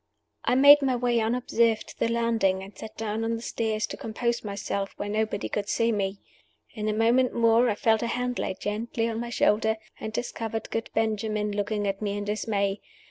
I 0.45 0.55
made 0.55 0.81
my 0.81 0.95
way 0.95 1.19
unobserved 1.19 1.89
to 1.89 1.99
the 1.99 2.07
landing, 2.09 2.63
and 2.63 2.75
sat 2.75 2.97
down 2.97 3.23
on 3.23 3.35
the 3.35 3.41
stairs 3.43 3.85
to 3.85 3.97
compose 3.97 4.43
myself 4.43 4.93
where 4.97 5.07
nobody 5.07 5.47
could 5.47 5.69
see 5.69 5.91
me. 5.91 6.17
In 6.73 6.87
a 6.89 6.91
moment 6.91 7.35
more 7.35 7.69
I 7.69 7.75
felt 7.75 8.01
a 8.01 8.07
hand 8.07 8.39
laid 8.39 8.59
gently 8.59 9.07
on 9.07 9.19
my 9.19 9.29
shoulder, 9.29 9.77
and 9.99 10.11
discovered 10.11 10.71
good 10.71 10.89
Benjamin 10.95 11.51
looking 11.51 11.87
at 11.87 12.01
me 12.01 12.17
in 12.17 12.23
dismay. 12.23 12.81